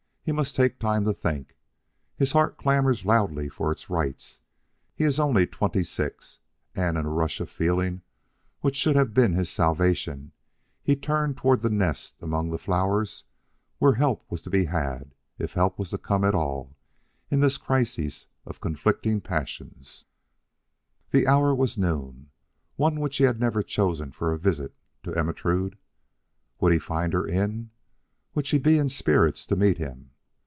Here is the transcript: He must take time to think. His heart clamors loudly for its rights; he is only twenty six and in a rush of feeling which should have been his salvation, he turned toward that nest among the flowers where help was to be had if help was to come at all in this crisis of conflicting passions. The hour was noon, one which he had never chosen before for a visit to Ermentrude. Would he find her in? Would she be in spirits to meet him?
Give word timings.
He 0.23 0.31
must 0.31 0.55
take 0.55 0.77
time 0.77 1.03
to 1.05 1.13
think. 1.13 1.57
His 2.15 2.33
heart 2.33 2.55
clamors 2.55 3.03
loudly 3.05 3.49
for 3.49 3.71
its 3.71 3.89
rights; 3.89 4.39
he 4.93 5.03
is 5.03 5.19
only 5.19 5.47
twenty 5.47 5.83
six 5.83 6.37
and 6.75 6.95
in 6.95 7.07
a 7.07 7.09
rush 7.09 7.39
of 7.41 7.49
feeling 7.49 8.03
which 8.59 8.75
should 8.75 8.95
have 8.95 9.15
been 9.15 9.33
his 9.33 9.49
salvation, 9.49 10.31
he 10.83 10.95
turned 10.95 11.37
toward 11.37 11.63
that 11.63 11.71
nest 11.71 12.21
among 12.21 12.51
the 12.51 12.59
flowers 12.59 13.23
where 13.79 13.95
help 13.95 14.23
was 14.29 14.43
to 14.43 14.51
be 14.51 14.65
had 14.65 15.15
if 15.39 15.53
help 15.53 15.79
was 15.79 15.89
to 15.89 15.97
come 15.97 16.23
at 16.23 16.35
all 16.35 16.77
in 17.31 17.39
this 17.39 17.57
crisis 17.57 18.27
of 18.45 18.61
conflicting 18.61 19.21
passions. 19.21 20.05
The 21.09 21.25
hour 21.25 21.53
was 21.53 21.79
noon, 21.79 22.29
one 22.75 22.99
which 22.99 23.17
he 23.17 23.23
had 23.23 23.39
never 23.39 23.63
chosen 23.63 24.09
before 24.09 24.27
for 24.29 24.33
a 24.33 24.39
visit 24.39 24.75
to 25.01 25.17
Ermentrude. 25.17 25.79
Would 26.59 26.73
he 26.73 26.79
find 26.79 27.11
her 27.11 27.25
in? 27.25 27.71
Would 28.35 28.45
she 28.45 28.59
be 28.59 28.77
in 28.77 28.87
spirits 28.87 29.45
to 29.47 29.57
meet 29.57 29.77
him? 29.79 30.09